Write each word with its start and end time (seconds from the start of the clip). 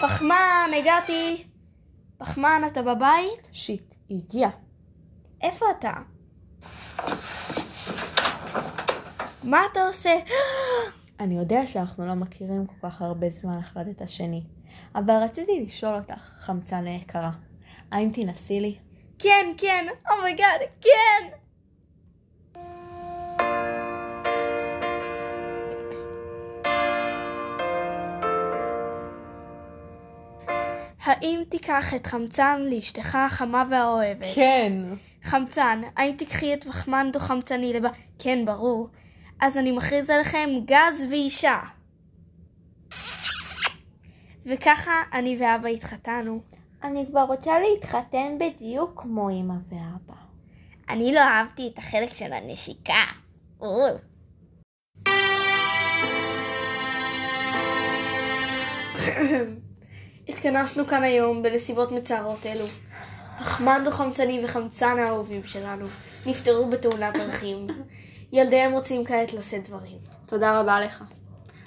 פחמן, 0.00 0.70
הגעתי. 0.78 1.44
פחמן, 2.18 2.62
אתה 2.66 2.82
בבית? 2.82 3.48
shit, 3.52 3.94
היא 4.08 4.22
הגיעה. 4.24 4.50
איפה 5.42 5.66
אתה? 5.78 5.92
מה 9.44 9.62
אתה 9.72 9.86
עושה? 9.86 10.14
אני 11.20 11.38
יודע 11.38 11.66
שאנחנו 11.66 12.06
לא 12.06 12.14
מכירים 12.14 12.66
כל 12.66 12.88
כך 12.88 13.02
הרבה 13.02 13.30
זמן 13.30 13.58
אחד 13.58 13.88
את 13.88 14.02
השני, 14.02 14.42
אבל 14.94 15.14
רציתי 15.14 15.64
לשאול 15.66 15.94
אותך, 15.94 16.34
חמצן 16.38 16.86
היקרה, 16.86 17.30
האם 17.92 18.10
תינשאי 18.12 18.60
לי? 18.60 18.78
כן, 19.18 19.46
כן, 19.56 19.86
oh 20.10 20.23
my 20.23 20.35
god, 20.35 20.60
כן! 20.80 21.28
האם 31.10 31.42
תיקח 31.48 31.94
את 31.94 32.06
חמצן 32.06 32.62
לאשתך 32.62 33.14
החמה 33.14 33.64
והאוהבת? 33.70 34.26
כן. 34.34 34.72
חמצן, 35.22 35.80
האם 35.96 36.16
תיקחי 36.16 36.54
את 36.54 36.64
פחמן 36.64 37.10
דו-חמצני 37.12 37.72
לב... 37.72 37.82
כן, 38.18 38.44
ברור. 38.44 38.88
אז 39.40 39.58
אני 39.58 39.72
מכריז 39.72 40.10
עליכם 40.10 40.50
גז 40.64 41.06
ואישה. 41.10 41.58
וככה 44.46 45.02
אני 45.12 45.36
ואבא 45.40 45.68
התחתנו. 45.68 46.40
אני 46.82 47.06
כבר 47.10 47.22
רוצה 47.22 47.52
להתחתן 47.58 48.38
בדיוק 48.40 49.02
כמו 49.02 49.30
אמא 49.30 49.54
ואבא. 49.68 50.20
אני 50.88 51.12
לא 51.12 51.20
אהבתי 51.20 51.70
את 51.72 51.78
החלק 51.78 52.14
של 52.14 52.32
הנשיקה. 52.32 53.04
התכנסנו 60.30 60.86
כאן 60.86 61.02
היום 61.02 61.42
בנסיבות 61.42 61.92
מצערות 61.92 62.46
אלו. 62.46 62.64
פחמן 63.38 63.82
דו-חמצני 63.84 64.44
וחמצן 64.44 64.98
האהובים 64.98 65.44
שלנו 65.44 65.86
נפטרו 66.26 66.70
בתאונת 66.70 67.16
דרכים. 67.16 67.66
ילדיהם 68.32 68.72
רוצים 68.72 69.04
כעת 69.04 69.32
לשאת 69.32 69.68
דברים. 69.68 69.98
תודה 70.26 70.60
רבה 70.60 70.80
לך. 70.80 71.04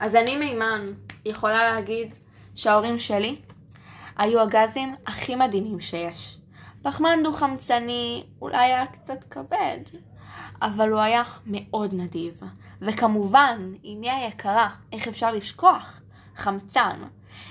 אז 0.00 0.14
אני 0.14 0.36
מימן 0.36 0.92
יכולה 1.24 1.70
להגיד 1.70 2.14
שההורים 2.54 2.98
שלי 2.98 3.36
היו 4.16 4.40
הגזים 4.40 4.94
הכי 5.06 5.34
מדהימים 5.34 5.80
שיש. 5.80 6.38
פחמן 6.82 7.18
דו-חמצני 7.24 8.24
אולי 8.42 8.56
היה 8.56 8.86
קצת 8.86 9.24
כבד, 9.30 9.78
אבל 10.62 10.90
הוא 10.90 11.00
היה 11.00 11.22
מאוד 11.46 11.94
נדיב. 11.94 12.40
וכמובן, 12.82 13.72
אמי 13.84 14.10
היקרה, 14.10 14.68
איך 14.92 15.08
אפשר 15.08 15.32
לשכוח? 15.32 16.00
חמצן. 16.36 17.02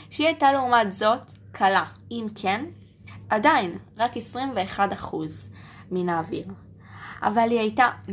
שהיא 0.09 0.27
הייתה 0.27 0.51
לעומת 0.51 0.93
זאת 0.93 1.31
קלה. 1.51 1.85
אם 2.11 2.27
כן, 2.35 2.65
עדיין 3.29 3.77
רק 3.97 4.11
21% 4.17 5.15
מן 5.91 6.09
האוויר. 6.09 6.47
אבל 7.21 7.47
היא 7.49 7.59
הייתה 7.59 7.89
100% 8.07 8.11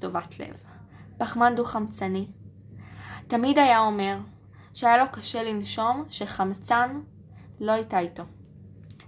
טובת 0.00 0.38
לב. 0.38 0.54
פחמן 1.18 1.54
דו-חמצני. 1.56 2.26
תמיד 3.28 3.58
היה 3.58 3.78
אומר 3.78 4.18
שהיה 4.74 4.98
לו 4.98 5.04
קשה 5.12 5.42
לנשום 5.42 6.04
שחמצן 6.10 7.00
לא 7.60 7.72
הייתה 7.72 7.98
איתו. 7.98 8.22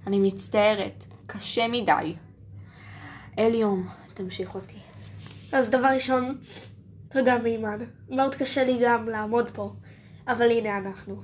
אני 0.07 0.19
מצטערת, 0.21 1.05
קשה 1.27 1.69
מדי. 1.69 2.15
אליום, 3.39 3.89
תמשיך 4.15 4.55
אותי. 4.55 4.79
אז 5.53 5.71
דבר 5.71 5.89
ראשון, 5.89 6.39
תודה 7.09 7.39
מימן. 7.39 7.79
מאוד 8.11 8.35
קשה 8.35 8.65
לי 8.65 8.79
גם 8.85 9.09
לעמוד 9.09 9.51
פה, 9.53 9.73
אבל 10.29 10.51
הנה 10.51 10.79
אנחנו. 10.79 11.23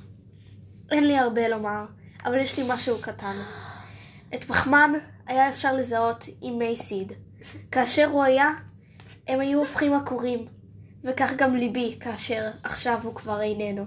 אין 0.90 1.06
לי 1.06 1.18
הרבה 1.18 1.48
לומר, 1.48 1.84
אבל 2.24 2.38
יש 2.38 2.58
לי 2.58 2.64
משהו 2.68 2.96
קטן. 3.00 3.36
את 4.34 4.44
פחמן 4.44 4.92
היה 5.26 5.50
אפשר 5.50 5.76
לזהות 5.76 6.24
עם 6.40 6.58
מי 6.58 6.76
סיד. 6.76 7.12
כאשר 7.72 8.06
הוא 8.06 8.24
היה, 8.24 8.48
הם 9.28 9.40
היו 9.40 9.58
הופכים 9.58 9.94
עקורים, 9.94 10.46
וכך 11.04 11.32
גם 11.36 11.56
ליבי 11.56 11.96
כאשר 12.00 12.50
עכשיו 12.62 12.98
הוא 13.02 13.14
כבר 13.14 13.40
איננו. 13.40 13.84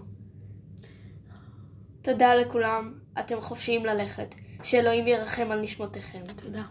תודה 2.02 2.36
לכולם, 2.36 2.94
אתם 3.20 3.42
חופשיים 3.42 3.86
ללכת. 3.86 4.36
שאלוהים 4.64 5.08
ירחם 5.08 5.52
על 5.52 5.62
נשמותיכם. 5.62 6.20
תודה. 6.36 6.64